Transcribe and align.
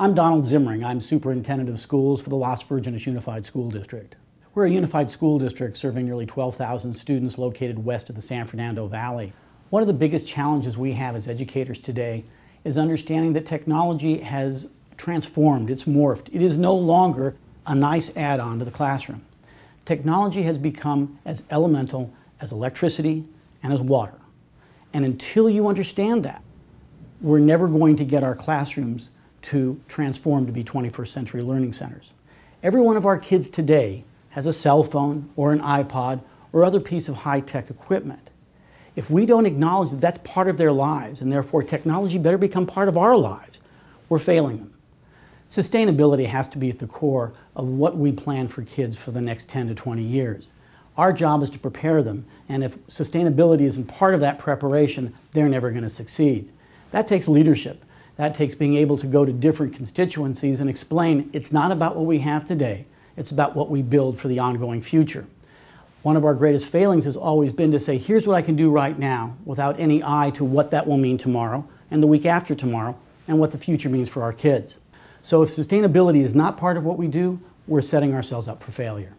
I'm 0.00 0.14
Donald 0.14 0.46
Zimring. 0.46 0.82
I'm 0.82 0.98
Superintendent 0.98 1.68
of 1.68 1.78
Schools 1.78 2.22
for 2.22 2.30
the 2.30 2.36
Las 2.36 2.64
Virgenes 2.64 3.04
Unified 3.04 3.44
School 3.44 3.70
District. 3.70 4.16
We're 4.54 4.64
a 4.64 4.70
unified 4.70 5.10
school 5.10 5.38
district 5.38 5.76
serving 5.76 6.06
nearly 6.06 6.24
12,000 6.24 6.94
students 6.94 7.36
located 7.36 7.84
west 7.84 8.08
of 8.08 8.16
the 8.16 8.22
San 8.22 8.46
Fernando 8.46 8.86
Valley. 8.86 9.34
One 9.68 9.82
of 9.82 9.88
the 9.88 9.92
biggest 9.92 10.26
challenges 10.26 10.78
we 10.78 10.94
have 10.94 11.16
as 11.16 11.28
educators 11.28 11.78
today 11.78 12.24
is 12.64 12.78
understanding 12.78 13.34
that 13.34 13.44
technology 13.44 14.20
has 14.20 14.70
transformed, 14.96 15.68
it's 15.68 15.84
morphed. 15.84 16.28
It 16.32 16.40
is 16.40 16.56
no 16.56 16.74
longer 16.74 17.36
a 17.66 17.74
nice 17.74 18.10
add 18.16 18.40
on 18.40 18.58
to 18.60 18.64
the 18.64 18.70
classroom. 18.70 19.20
Technology 19.84 20.44
has 20.44 20.56
become 20.56 21.18
as 21.26 21.42
elemental 21.50 22.10
as 22.40 22.52
electricity 22.52 23.26
and 23.62 23.70
as 23.70 23.82
water. 23.82 24.18
And 24.94 25.04
until 25.04 25.50
you 25.50 25.68
understand 25.68 26.24
that, 26.24 26.42
we're 27.20 27.38
never 27.38 27.68
going 27.68 27.96
to 27.96 28.04
get 28.06 28.24
our 28.24 28.34
classrooms 28.34 29.10
to 29.42 29.80
transform 29.88 30.46
to 30.46 30.52
be 30.52 30.64
21st 30.64 31.08
century 31.08 31.42
learning 31.42 31.72
centers. 31.72 32.12
Every 32.62 32.80
one 32.80 32.96
of 32.96 33.06
our 33.06 33.18
kids 33.18 33.48
today 33.48 34.04
has 34.30 34.46
a 34.46 34.52
cell 34.52 34.82
phone 34.82 35.30
or 35.36 35.52
an 35.52 35.60
iPod 35.60 36.20
or 36.52 36.64
other 36.64 36.80
piece 36.80 37.08
of 37.08 37.16
high 37.16 37.40
tech 37.40 37.70
equipment. 37.70 38.30
If 38.96 39.10
we 39.10 39.24
don't 39.24 39.46
acknowledge 39.46 39.90
that 39.92 40.00
that's 40.00 40.18
part 40.18 40.48
of 40.48 40.58
their 40.58 40.72
lives 40.72 41.20
and 41.20 41.32
therefore 41.32 41.62
technology 41.62 42.18
better 42.18 42.38
become 42.38 42.66
part 42.66 42.88
of 42.88 42.96
our 42.96 43.16
lives, 43.16 43.60
we're 44.08 44.18
failing 44.18 44.58
them. 44.58 44.74
Sustainability 45.48 46.26
has 46.26 46.48
to 46.48 46.58
be 46.58 46.70
at 46.70 46.78
the 46.78 46.86
core 46.86 47.32
of 47.56 47.66
what 47.66 47.96
we 47.96 48.12
plan 48.12 48.46
for 48.46 48.62
kids 48.62 48.96
for 48.96 49.10
the 49.10 49.20
next 49.20 49.48
10 49.48 49.68
to 49.68 49.74
20 49.74 50.02
years. 50.02 50.52
Our 50.96 51.12
job 51.12 51.42
is 51.42 51.50
to 51.50 51.58
prepare 51.58 52.02
them, 52.02 52.26
and 52.48 52.62
if 52.62 52.78
sustainability 52.86 53.62
isn't 53.62 53.86
part 53.86 54.14
of 54.14 54.20
that 54.20 54.38
preparation, 54.38 55.14
they're 55.32 55.48
never 55.48 55.70
going 55.70 55.82
to 55.82 55.90
succeed. 55.90 56.50
That 56.90 57.08
takes 57.08 57.26
leadership. 57.26 57.84
That 58.20 58.34
takes 58.34 58.54
being 58.54 58.76
able 58.76 58.98
to 58.98 59.06
go 59.06 59.24
to 59.24 59.32
different 59.32 59.74
constituencies 59.74 60.60
and 60.60 60.68
explain 60.68 61.30
it's 61.32 61.52
not 61.52 61.72
about 61.72 61.96
what 61.96 62.04
we 62.04 62.18
have 62.18 62.44
today, 62.44 62.84
it's 63.16 63.30
about 63.30 63.56
what 63.56 63.70
we 63.70 63.80
build 63.80 64.18
for 64.18 64.28
the 64.28 64.38
ongoing 64.38 64.82
future. 64.82 65.24
One 66.02 66.18
of 66.18 66.24
our 66.26 66.34
greatest 66.34 66.66
failings 66.66 67.06
has 67.06 67.16
always 67.16 67.54
been 67.54 67.72
to 67.72 67.80
say, 67.80 67.96
here's 67.96 68.26
what 68.26 68.34
I 68.34 68.42
can 68.42 68.56
do 68.56 68.70
right 68.70 68.98
now, 68.98 69.36
without 69.46 69.80
any 69.80 70.02
eye 70.04 70.32
to 70.34 70.44
what 70.44 70.70
that 70.70 70.86
will 70.86 70.98
mean 70.98 71.16
tomorrow 71.16 71.66
and 71.90 72.02
the 72.02 72.06
week 72.06 72.26
after 72.26 72.54
tomorrow 72.54 72.94
and 73.26 73.40
what 73.40 73.52
the 73.52 73.58
future 73.58 73.88
means 73.88 74.10
for 74.10 74.22
our 74.22 74.34
kids. 74.34 74.76
So 75.22 75.40
if 75.40 75.48
sustainability 75.48 76.22
is 76.22 76.34
not 76.34 76.58
part 76.58 76.76
of 76.76 76.84
what 76.84 76.98
we 76.98 77.08
do, 77.08 77.40
we're 77.66 77.80
setting 77.80 78.12
ourselves 78.12 78.48
up 78.48 78.62
for 78.62 78.70
failure. 78.70 79.14